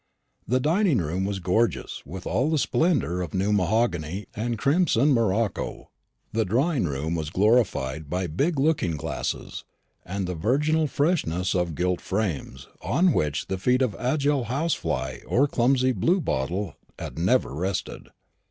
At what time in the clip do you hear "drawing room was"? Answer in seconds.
6.43-7.29